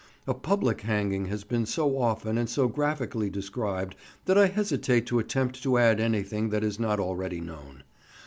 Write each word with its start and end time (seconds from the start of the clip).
A 0.25 0.33
public 0.33 0.81
hanging 0.81 1.25
has 1.25 1.43
been 1.43 1.67
so 1.67 1.95
often 1.99 2.35
and 2.39 2.49
so 2.49 2.67
graphically 2.67 3.29
described 3.29 3.93
that 4.25 4.35
I 4.35 4.47
hesitate 4.47 5.05
to 5.05 5.19
attempt 5.19 5.61
to 5.61 5.77
add 5.77 5.99
anything 5.99 6.49
that 6.49 6.63
is 6.63 6.79
not 6.79 6.99
already 6.99 7.39
known. 7.39 7.83